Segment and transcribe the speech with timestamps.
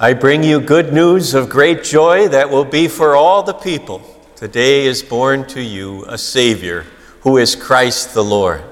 [0.00, 4.02] I bring you good news of great joy that will be for all the people.
[4.34, 6.84] Today is born to you a Savior
[7.20, 8.62] who is Christ the Lord.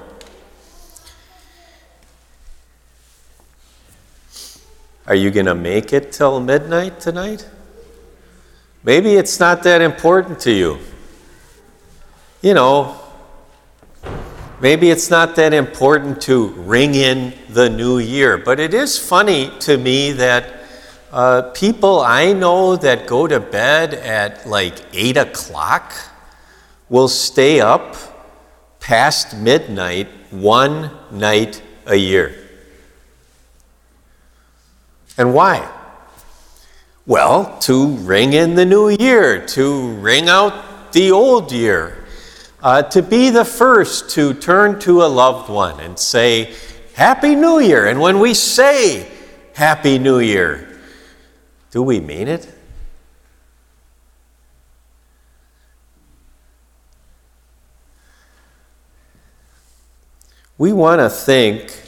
[5.07, 7.47] Are you going to make it till midnight tonight?
[8.83, 10.79] Maybe it's not that important to you.
[12.41, 12.99] You know,
[14.59, 19.51] maybe it's not that important to ring in the new year, but it is funny
[19.59, 20.60] to me that
[21.11, 25.93] uh, people I know that go to bed at like 8 o'clock
[26.89, 27.95] will stay up
[28.79, 32.35] past midnight one night a year.
[35.17, 35.69] And why?
[37.05, 42.05] Well, to ring in the new year, to ring out the old year,
[42.63, 46.53] uh, to be the first to turn to a loved one and say,
[46.93, 47.87] Happy New Year.
[47.87, 49.09] And when we say
[49.53, 50.70] Happy New Year,
[51.71, 52.53] do we mean it?
[60.57, 61.81] We want to think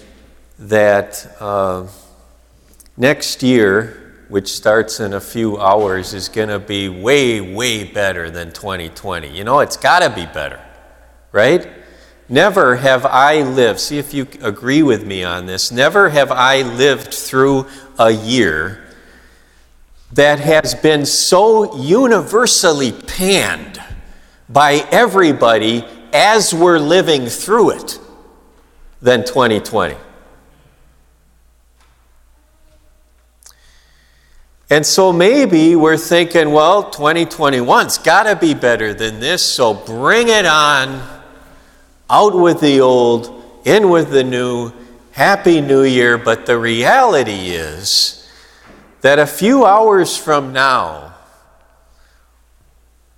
[0.57, 1.87] that uh,
[2.97, 8.31] next year, which starts in a few hours, is going to be way, way better
[8.31, 9.27] than 2020.
[9.27, 10.59] You know, it's got to be better,
[11.31, 11.67] right?
[12.29, 16.61] Never have I lived, see if you agree with me on this, never have I
[16.61, 17.67] lived through
[17.99, 18.82] a year
[20.13, 23.81] that has been so universally panned
[24.47, 27.99] by everybody as we're living through it
[29.01, 29.95] than 2020.
[34.69, 40.29] And so maybe we're thinking, well, 2021's got to be better than this, so bring
[40.29, 41.21] it on.
[42.09, 44.71] Out with the old, in with the new.
[45.11, 46.17] Happy New Year.
[46.17, 48.22] But the reality is,
[49.03, 51.13] that a few hours from now,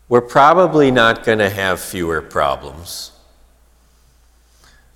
[0.10, 3.12] we're probably not going to have fewer problems.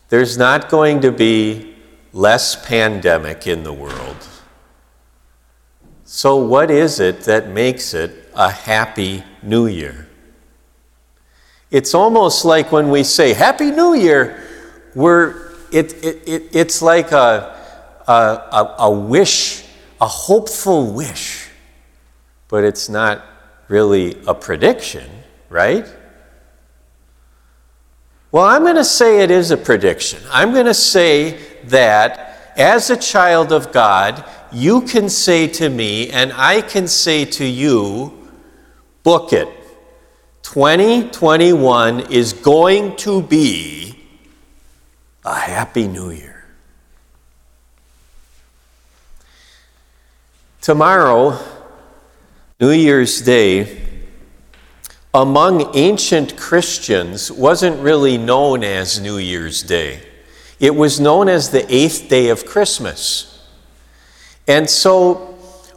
[0.10, 1.76] There's not going to be
[2.12, 4.28] less pandemic in the world.
[6.06, 10.08] So, what is it that makes it a happy new year?
[11.70, 14.44] It's almost like when we say Happy New Year,
[14.96, 17.56] we're, it, it, it, it's like a,
[18.08, 19.69] a, a, a wish
[20.02, 21.50] a hopeful wish,
[22.48, 23.26] but it's not
[23.68, 25.10] really a prediction,
[25.50, 25.86] right?
[28.32, 30.22] Well, I'm going to say it is a prediction.
[30.32, 36.10] I'm going to say that as a child of God, you can say to me,
[36.10, 38.30] and I can say to you,
[39.04, 39.48] book it.
[40.44, 43.96] 2021 is going to be
[45.26, 46.29] a happy new year.
[50.62, 51.40] Tomorrow,
[52.60, 53.82] New Year's Day,
[55.14, 60.02] among ancient Christians, wasn't really known as New Year's Day.
[60.60, 63.48] It was known as the eighth day of Christmas.
[64.50, 65.16] And so,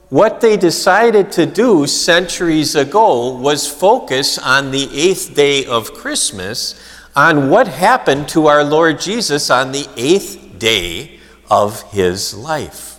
[0.08, 6.74] what they decided to do centuries ago was focus on the eighth day of Christmas,
[7.14, 12.98] on what happened to our Lord Jesus on the eighth day of his life.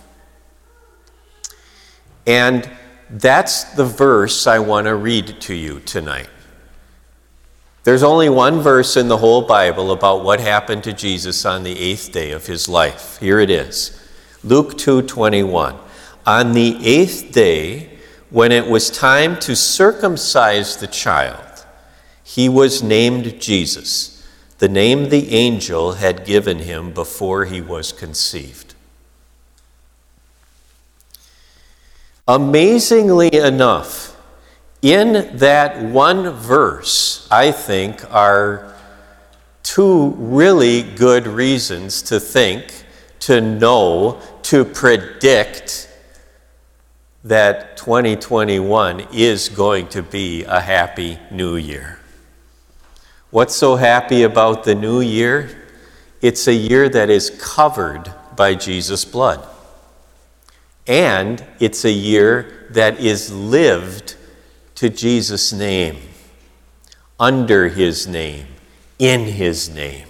[2.26, 2.68] And
[3.10, 6.28] that's the verse I want to read to you tonight.
[7.84, 11.78] There's only one verse in the whole Bible about what happened to Jesus on the
[11.78, 13.18] eighth day of his life.
[13.18, 14.00] Here it is
[14.42, 15.76] Luke 2:21.
[16.26, 17.90] On the eighth day,
[18.30, 21.66] when it was time to circumcise the child,
[22.22, 24.22] he was named Jesus,
[24.58, 28.63] the name the angel had given him before he was conceived.
[32.26, 34.16] Amazingly enough,
[34.80, 38.74] in that one verse, I think, are
[39.62, 42.84] two really good reasons to think,
[43.20, 45.90] to know, to predict
[47.24, 51.98] that 2021 is going to be a happy new year.
[53.30, 55.68] What's so happy about the new year?
[56.22, 59.46] It's a year that is covered by Jesus' blood.
[60.86, 64.16] And it's a year that is lived
[64.76, 65.96] to Jesus' name,
[67.18, 68.46] under his name,
[68.98, 70.06] in his name.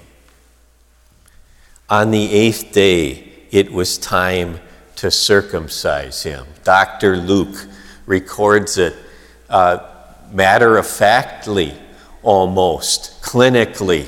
[1.89, 4.59] On the eighth day, it was time
[4.97, 6.47] to circumcise him.
[6.65, 7.17] Dr.
[7.17, 7.67] Luke
[8.07, 8.97] records it
[9.49, 9.79] uh,
[10.33, 11.75] matter of factly,
[12.23, 14.07] almost, clinically.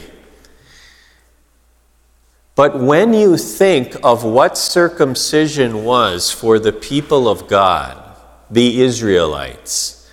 [2.57, 8.03] But when you think of what circumcision was for the people of God,
[8.51, 10.11] the Israelites,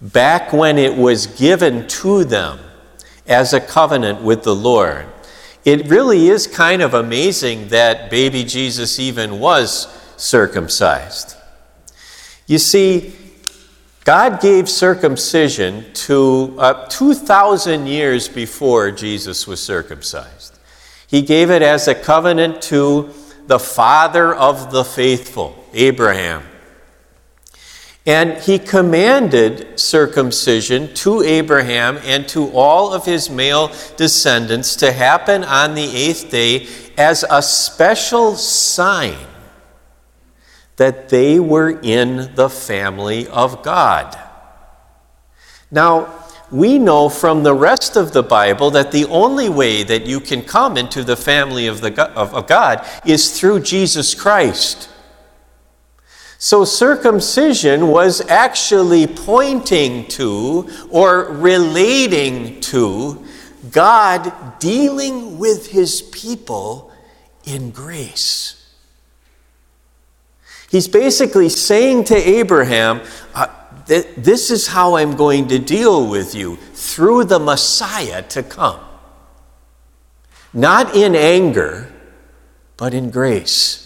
[0.00, 2.58] back when it was given to them
[3.26, 5.06] as a covenant with the Lord.
[5.64, 11.36] It really is kind of amazing that baby Jesus even was circumcised.
[12.46, 13.14] You see,
[14.04, 20.55] God gave circumcision to uh, 2,000 years before Jesus was circumcised.
[21.06, 23.10] He gave it as a covenant to
[23.46, 26.42] the father of the faithful, Abraham.
[28.04, 35.42] And he commanded circumcision to Abraham and to all of his male descendants to happen
[35.42, 39.26] on the eighth day as a special sign
[40.76, 44.16] that they were in the family of God.
[45.70, 50.20] Now, we know from the rest of the Bible that the only way that you
[50.20, 54.88] can come into the family of, the, of, God is through Jesus Christ.
[56.38, 63.24] So, circumcision was actually pointing to or relating to
[63.70, 66.92] God dealing with his people
[67.44, 68.56] in grace.
[70.70, 73.00] He's basically saying to Abraham,
[73.86, 78.80] This is how I'm going to deal with you through the Messiah to come.
[80.52, 81.92] Not in anger,
[82.76, 83.82] but in grace.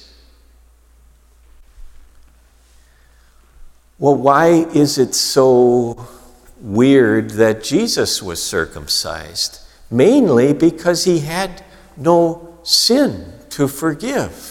[3.99, 6.09] Well, why is it so
[6.61, 9.61] weird that Jesus was circumcised?
[9.91, 11.63] Mainly because he had
[11.99, 14.50] no sin to forgive.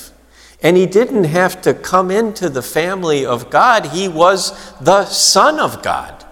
[0.61, 5.59] And he didn't have to come into the family of God, he was the Son
[5.59, 6.25] of God.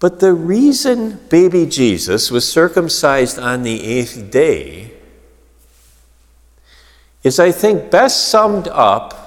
[0.00, 4.92] But the reason baby Jesus was circumcised on the eighth day
[7.22, 9.24] is, I think, best summed up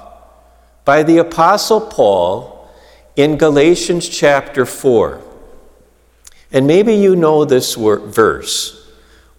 [0.85, 2.69] by the Apostle Paul
[3.15, 5.19] in Galatians chapter 4.
[6.51, 8.76] And maybe you know this verse.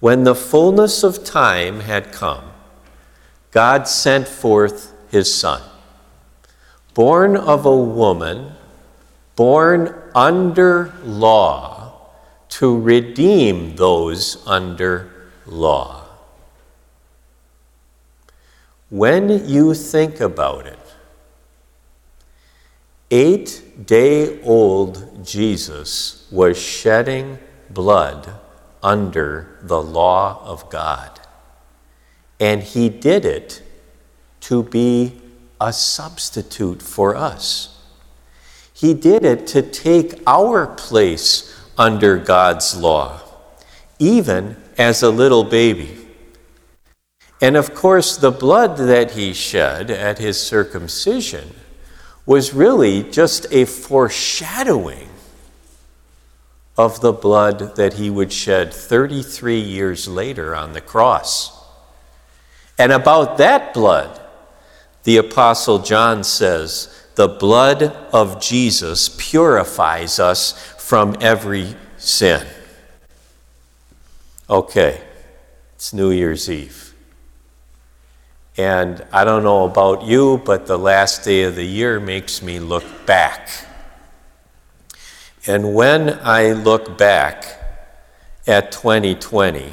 [0.01, 2.45] When the fullness of time had come,
[3.51, 5.63] God sent forth his Son,
[6.95, 8.53] born of a woman,
[9.37, 11.93] born under law,
[12.51, 15.11] to redeem those under
[15.47, 16.05] law.
[18.91, 20.79] When you think about it,
[23.11, 27.39] Eight day old Jesus was shedding
[27.71, 28.31] blood
[28.83, 31.21] under the law of God.
[32.41, 33.63] And he did it
[34.41, 35.21] to be
[35.61, 37.75] a substitute for us.
[38.73, 43.21] He did it to take our place under God's law,
[43.99, 46.07] even as a little baby.
[47.41, 51.55] And of course, the blood that he shed at his circumcision
[52.27, 55.08] was really just a foreshadowing
[56.79, 61.53] of the blood that he would shed 33 years later on the cross.
[62.79, 64.21] And about that blood,
[65.03, 67.83] the Apostle John says, the blood
[68.13, 72.47] of Jesus purifies us from every sin.
[74.49, 75.03] Okay,
[75.75, 76.95] it's New Year's Eve.
[78.57, 82.61] And I don't know about you, but the last day of the year makes me
[82.61, 83.49] look back.
[85.49, 87.47] And when I look back
[88.47, 89.73] at 2020,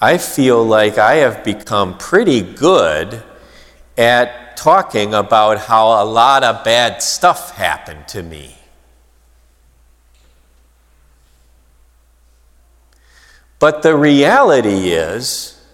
[0.00, 3.22] I feel like I have become pretty good
[3.96, 8.56] at talking about how a lot of bad stuff happened to me.
[13.60, 15.64] But the reality is,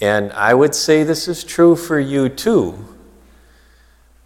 [0.00, 2.74] and I would say this is true for you too,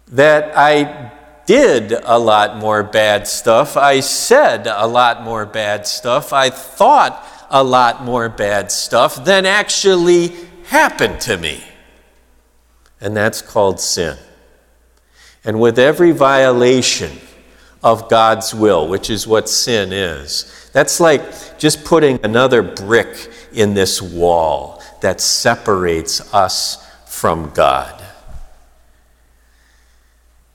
[0.07, 1.11] that I
[1.51, 3.75] did a lot more bad stuff.
[3.75, 6.31] I said a lot more bad stuff.
[6.31, 10.31] I thought a lot more bad stuff than actually
[10.67, 11.61] happened to me.
[13.01, 14.17] And that's called sin.
[15.43, 17.19] And with every violation
[17.83, 23.73] of God's will, which is what sin is, that's like just putting another brick in
[23.73, 28.00] this wall that separates us from God.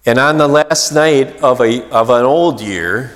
[0.07, 3.11] And on the last night of, a, of an old year,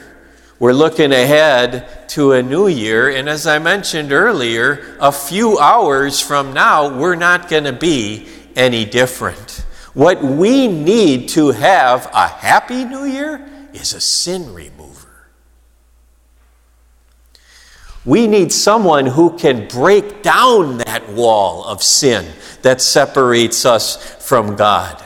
[0.58, 3.08] we're looking ahead to a new year.
[3.08, 8.26] And as I mentioned earlier, a few hours from now, we're not going to be
[8.56, 9.64] any different.
[9.94, 15.28] What we need to have a happy new year is a sin remover.
[18.04, 22.26] We need someone who can break down that wall of sin
[22.62, 25.04] that separates us from God.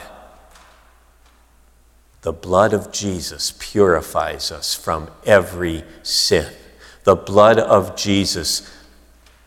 [2.25, 6.51] The blood of Jesus purifies us from every sin.
[7.03, 8.67] The blood of Jesus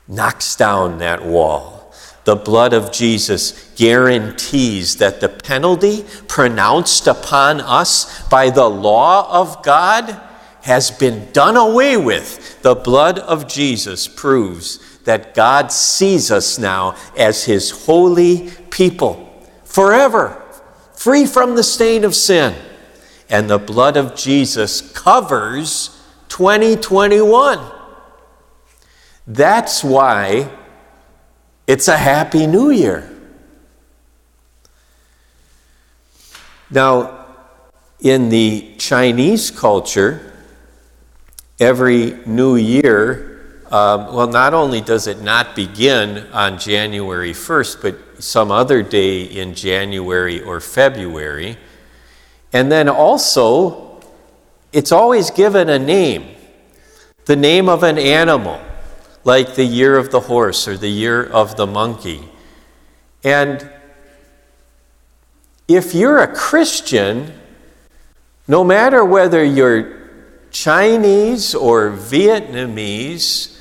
[0.08, 1.92] knocks down that wall.
[2.26, 9.64] The blood of Jesus guarantees that the penalty pronounced upon us by the law of
[9.64, 10.22] God
[10.62, 12.62] has been done away with.
[12.62, 19.28] The blood of Jesus proves that God sees us now as his holy people
[19.64, 20.44] forever,
[21.08, 22.54] free from the stain of sin
[23.30, 27.58] and the blood of Jesus covers 2021.
[29.26, 30.52] That's why
[31.66, 33.10] it's a happy new year.
[36.70, 37.26] Now,
[38.02, 40.34] in the Chinese culture,
[41.58, 43.37] every new year,
[43.72, 49.24] um, well, not only does it not begin on January 1st, but some other day
[49.24, 51.58] in January or February,
[52.54, 54.02] and then also,
[54.72, 56.34] it's always given a name
[57.26, 58.58] the name of an animal,
[59.26, 62.24] like the year of the horse or the year of the monkey.
[63.22, 63.70] And
[65.68, 67.34] if you're a Christian,
[68.48, 69.98] no matter whether you're
[70.52, 73.57] Chinese or Vietnamese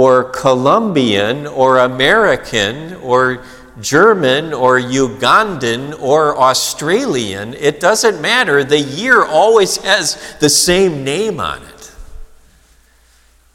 [0.00, 3.44] or Colombian or American or
[3.82, 8.64] German or Ugandan or Australian, it doesn't matter.
[8.64, 11.92] The year always has the same name on it.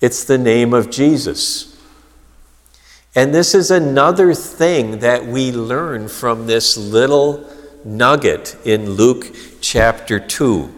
[0.01, 1.75] It's the name of Jesus.
[3.15, 7.49] And this is another thing that we learn from this little
[7.83, 10.71] nugget in Luke chapter 2.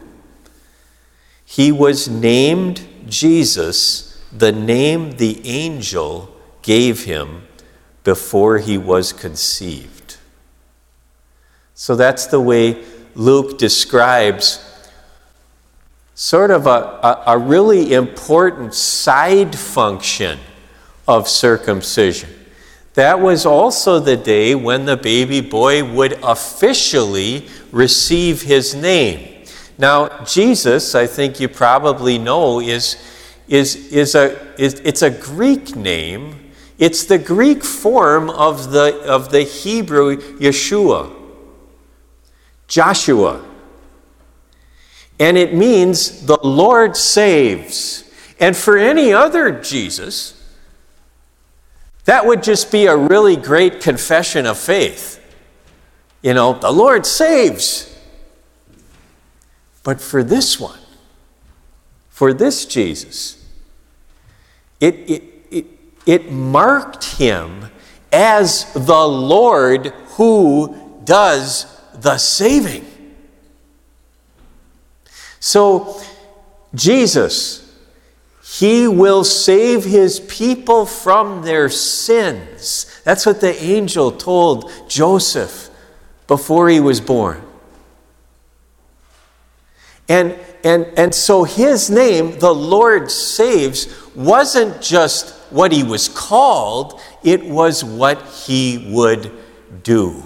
[1.44, 4.07] He was named Jesus,
[4.38, 7.48] the name the angel gave him
[8.04, 10.18] before he was conceived.
[11.74, 12.84] So that's the way
[13.16, 14.64] Luke describes
[16.16, 20.40] sort of a, a, a, really important side function
[21.08, 22.30] of circumcision.
[22.96, 29.46] That was also the day when the baby boy would officially receive his name.
[29.78, 32.96] Now, Jesus, I think you probably know, is,
[33.48, 39.32] is, is a, is, it's a Greek name it's the Greek form of the, of
[39.32, 41.12] the Hebrew Yeshua,
[42.68, 43.44] Joshua.
[45.20, 48.04] And it means the Lord saves.
[48.40, 50.36] And for any other Jesus,
[52.06, 55.20] that would just be a really great confession of faith.
[56.22, 57.92] You know, the Lord saves.
[59.84, 60.80] But for this one,
[62.10, 63.37] for this Jesus,
[64.80, 64.96] it,
[65.52, 65.66] it,
[66.06, 67.70] it marked him
[68.12, 72.86] as the Lord who does the saving.
[75.40, 76.02] So,
[76.74, 77.64] Jesus,
[78.44, 83.02] he will save his people from their sins.
[83.04, 85.70] That's what the angel told Joseph
[86.28, 87.42] before he was born.
[90.10, 93.86] And, and, and so his name, the Lord saves,
[94.18, 99.32] wasn't just what he was called, it was what he would
[99.84, 100.24] do.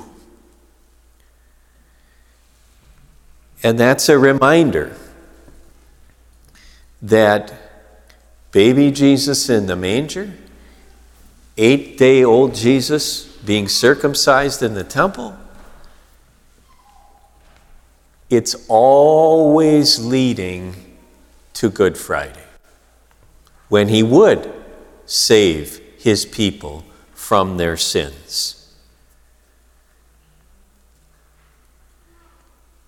[3.62, 4.96] And that's a reminder
[7.02, 7.54] that
[8.52, 10.34] baby Jesus in the manger,
[11.58, 15.38] eight day old Jesus being circumcised in the temple,
[18.30, 20.74] it's always leading
[21.54, 22.41] to Good Friday
[23.72, 24.54] when he would
[25.06, 28.76] save his people from their sins.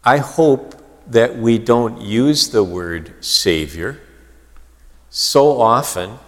[0.03, 0.75] I hope
[1.07, 4.01] that we don't use the word Savior
[5.09, 6.19] so often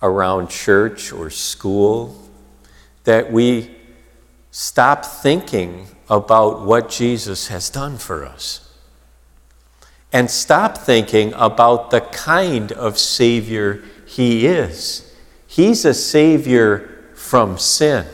[0.00, 2.30] around church or school
[3.02, 3.74] that we
[4.52, 8.69] stop thinking about what Jesus has done for us
[10.12, 15.14] and stop thinking about the kind of Savior he is.
[15.46, 18.06] He's a Savior from sin.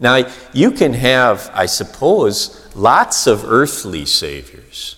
[0.00, 4.96] Now, you can have, I suppose, lots of earthly Saviors.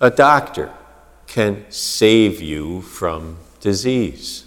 [0.00, 0.72] A doctor
[1.26, 4.44] can save you from disease.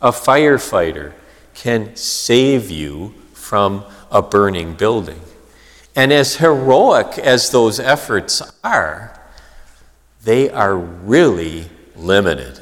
[0.00, 1.14] A firefighter
[1.54, 5.20] can save you from a burning building.
[5.98, 9.20] And as heroic as those efforts are,
[10.22, 11.64] they are really
[11.96, 12.60] limited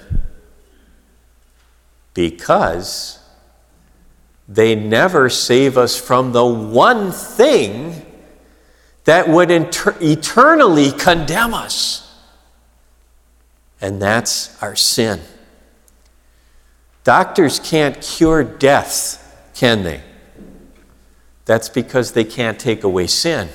[2.14, 3.18] because
[4.48, 8.06] they never save us from the one thing
[9.04, 12.10] that would inter- eternally condemn us.
[13.82, 15.20] And that's our sin.
[17.04, 20.05] Doctors can't cure death, can they?
[21.46, 23.48] That's because they can't take away sin.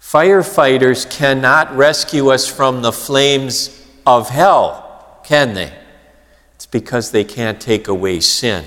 [0.00, 5.72] Firefighters cannot rescue us from the flames of hell, can they?
[6.54, 8.64] It's because they can't take away sin.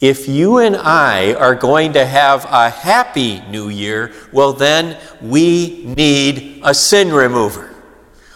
[0.00, 5.82] If you and I are going to have a happy new year, well, then we
[5.96, 7.74] need a sin remover.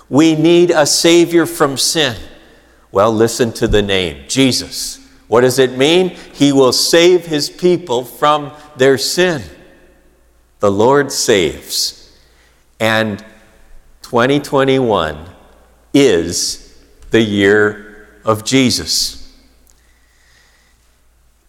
[0.08, 2.16] We need a Savior from sin.
[2.90, 4.97] Well, listen to the name Jesus.
[5.28, 6.10] What does it mean?
[6.32, 9.42] He will save His people from their sin.
[10.60, 12.18] The Lord saves.
[12.80, 13.24] And
[14.02, 15.26] 2021
[15.92, 19.18] is the year of Jesus.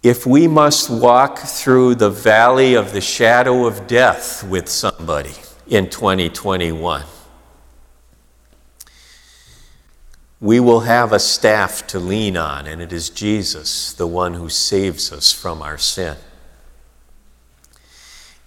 [0.01, 5.33] If we must walk through the valley of the shadow of death with somebody
[5.67, 7.03] in 2021,
[10.41, 14.49] we will have a staff to lean on, and it is Jesus, the one who
[14.49, 16.15] saves us from our sin.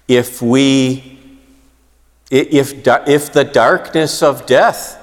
[0.08, 1.18] If we
[2.30, 4.98] if, if the darkness of death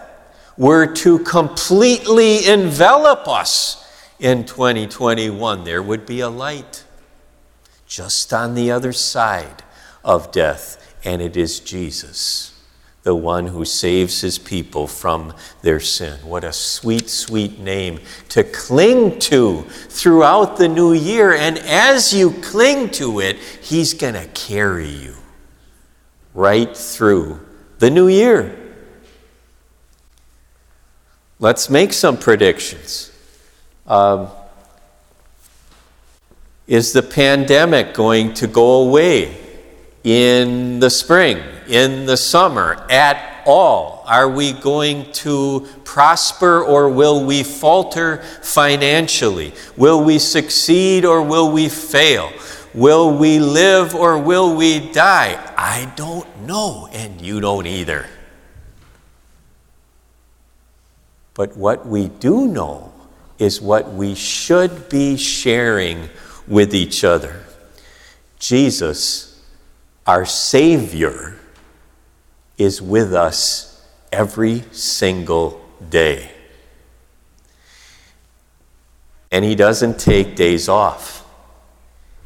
[0.58, 3.88] were to completely envelop us
[4.19, 6.84] in 2021, there would be a light
[7.86, 9.63] just on the other side
[10.03, 12.59] of death, and it is Jesus
[13.03, 16.20] the one who saves his people from their sin.
[16.24, 21.34] What a sweet, sweet name to cling to throughout the new year.
[21.34, 25.15] And as you cling to it, he's going to carry you
[26.34, 27.39] right through
[27.79, 28.58] the new year.
[31.39, 33.12] Let's make some predictions.
[33.88, 34.27] Um,
[36.68, 39.38] is the pandemic going to go away
[40.03, 41.42] in the spring?
[41.70, 44.03] In the summer at all?
[44.05, 49.53] Are we going to prosper or will we falter financially?
[49.77, 52.32] Will we succeed or will we fail?
[52.74, 55.40] Will we live or will we die?
[55.58, 58.08] I don't know, and you don't either.
[61.34, 62.92] But what we do know
[63.38, 66.10] is what we should be sharing
[66.48, 67.46] with each other.
[68.38, 69.42] Jesus,
[70.05, 71.39] our Savior,
[72.59, 76.29] is with us every single day.
[79.31, 81.25] And He doesn't take days off,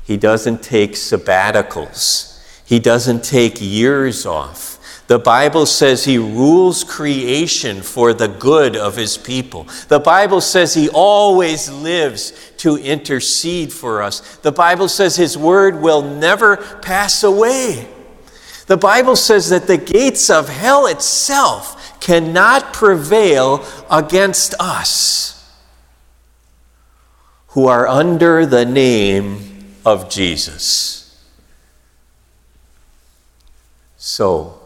[0.03, 4.73] He doesn't take sabbaticals, He doesn't take years off.
[5.07, 9.67] The Bible says he rules creation for the good of his people.
[9.89, 14.37] The Bible says he always lives to intercede for us.
[14.37, 17.87] The Bible says his word will never pass away.
[18.73, 25.47] The Bible says that the gates of hell itself cannot prevail against us
[27.49, 31.23] who are under the name of Jesus.
[33.95, 34.59] So,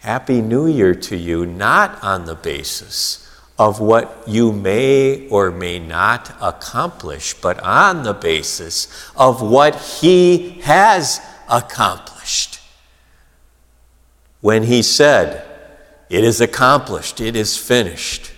[0.00, 3.26] Happy New Year to you, not on the basis
[3.58, 10.60] of what you may or may not accomplish, but on the basis of what He
[10.60, 12.55] has accomplished
[14.46, 15.44] when he said,
[16.08, 18.30] It is accomplished, it is finished.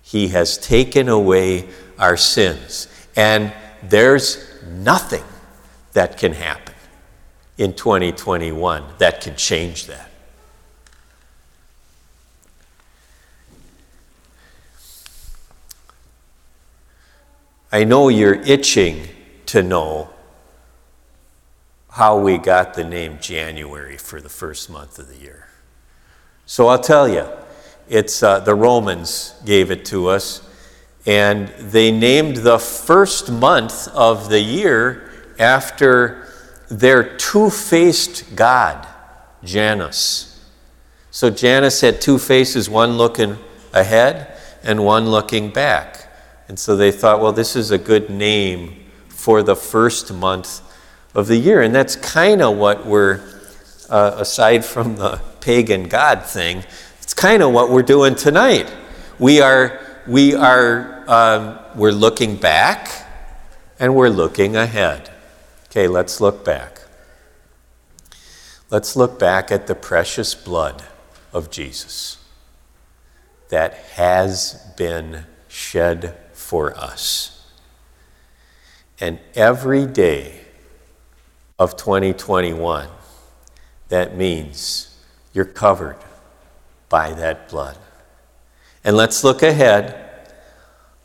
[0.00, 2.88] He has taken away our sins.
[3.14, 3.52] And
[3.82, 5.22] there's nothing
[5.92, 6.74] that can happen
[7.58, 10.10] in 2021 that can change that.
[17.70, 19.08] I know you're itching
[19.44, 20.08] to know
[21.94, 25.46] how we got the name January for the first month of the year.
[26.44, 27.24] So I'll tell you,
[27.88, 30.42] it's uh, the Romans gave it to us,
[31.06, 36.26] and they named the first month of the year after
[36.68, 38.88] their two faced god,
[39.44, 40.50] Janus.
[41.12, 43.38] So Janus had two faces, one looking
[43.72, 46.08] ahead and one looking back.
[46.48, 50.60] And so they thought, well, this is a good name for the first month
[51.14, 51.62] of the year.
[51.62, 53.20] And that's kind of what we're,
[53.88, 56.64] uh, aside from the pagan God thing,
[57.02, 58.72] it's kind of what we're doing tonight.
[59.18, 62.90] We are, we are, um, we're looking back
[63.78, 65.10] and we're looking ahead.
[65.66, 66.80] Okay, let's look back.
[68.70, 70.82] Let's look back at the precious blood
[71.32, 72.18] of Jesus
[73.50, 77.52] that has been shed for us.
[79.00, 80.43] And every day,
[81.58, 82.88] of 2021,
[83.88, 84.96] that means
[85.32, 85.96] you're covered
[86.88, 87.76] by that blood.
[88.82, 90.00] And let's look ahead.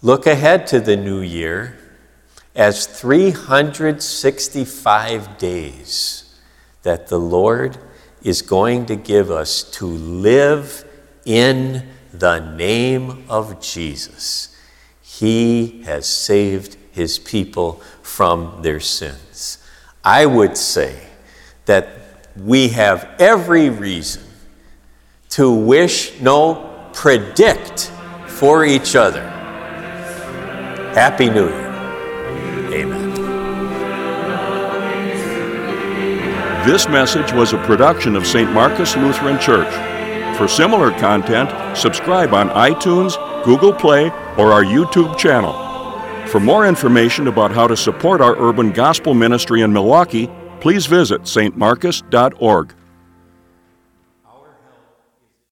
[0.02, 1.78] Look ahead to the new year
[2.56, 6.40] as 365 days
[6.84, 7.78] that the Lord
[8.22, 10.86] is going to give us to live
[11.26, 14.56] in the name of Jesus.
[15.02, 19.58] He has saved his people from their sins.
[20.04, 20.96] I would say
[21.66, 21.90] that
[22.38, 24.24] we have every reason
[25.30, 27.92] to wish, no, predict
[28.28, 29.22] for each other.
[30.94, 31.70] Happy New Year.
[32.74, 33.10] Amen.
[36.66, 38.52] This message was a production of St.
[38.52, 39.74] Marcus Lutheran Church.
[40.38, 45.69] For similar content, subscribe on iTunes, Google Play, or our YouTube channel.
[46.30, 50.30] For more information about how to support our urban gospel ministry in Milwaukee,
[50.62, 52.76] please visit stmarcus.org.